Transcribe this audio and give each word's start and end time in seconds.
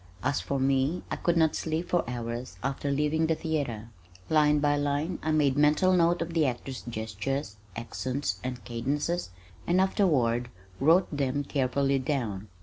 As 0.23 0.41
for 0.41 0.59
me 0.59 1.03
I 1.11 1.15
could 1.15 1.37
not 1.37 1.55
sleep 1.55 1.89
for 1.89 2.03
hours 2.09 2.57
after 2.63 2.89
leaving 2.89 3.27
the 3.27 3.35
theater. 3.35 3.89
Line 4.31 4.57
by 4.57 4.75
line 4.75 5.19
I 5.21 5.29
made 5.29 5.55
mental 5.55 5.93
note 5.93 6.23
of 6.23 6.33
the 6.33 6.47
actor's 6.47 6.81
gestures, 6.81 7.57
accents, 7.75 8.39
and 8.43 8.63
cadences 8.63 9.29
and 9.67 9.79
afterward 9.79 10.49
wrote 10.79 11.15
them 11.15 11.43
carefully 11.43 11.99
down. 11.99 12.47